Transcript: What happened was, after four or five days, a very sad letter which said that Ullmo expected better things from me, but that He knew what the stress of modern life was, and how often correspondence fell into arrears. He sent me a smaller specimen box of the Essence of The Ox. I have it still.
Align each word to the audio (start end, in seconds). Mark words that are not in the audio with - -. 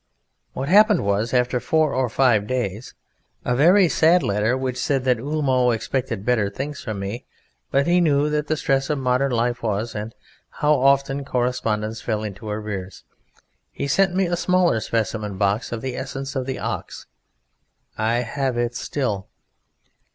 What 0.53 0.67
happened 0.67 1.05
was, 1.05 1.31
after 1.31 1.59
four 1.59 1.93
or 1.93 2.09
five 2.09 2.47
days, 2.47 2.95
a 3.45 3.55
very 3.55 3.87
sad 3.87 4.23
letter 4.23 4.57
which 4.57 4.79
said 4.79 5.03
that 5.03 5.19
Ullmo 5.19 5.69
expected 5.75 6.25
better 6.25 6.49
things 6.49 6.81
from 6.81 6.99
me, 6.99 7.27
but 7.69 7.85
that 7.85 7.91
He 7.91 8.01
knew 8.01 8.31
what 8.31 8.47
the 8.47 8.57
stress 8.57 8.89
of 8.89 8.97
modern 8.97 9.31
life 9.31 9.61
was, 9.61 9.93
and 9.93 10.15
how 10.49 10.73
often 10.73 11.23
correspondence 11.23 12.01
fell 12.01 12.23
into 12.23 12.49
arrears. 12.49 13.03
He 13.71 13.87
sent 13.87 14.15
me 14.15 14.25
a 14.25 14.35
smaller 14.35 14.79
specimen 14.79 15.37
box 15.37 15.71
of 15.71 15.81
the 15.83 15.95
Essence 15.95 16.35
of 16.35 16.47
The 16.47 16.57
Ox. 16.57 17.05
I 17.95 18.21
have 18.23 18.57
it 18.57 18.75
still. 18.75 19.27